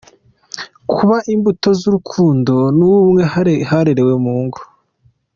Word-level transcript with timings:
Kubiba 0.87 1.17
imbuto 1.33 1.69
z’urukundo 1.79 2.53
n’ubumwe 2.77 3.23
haherewe 3.31 4.13
mu 4.23 4.35
ngo. 4.43 4.61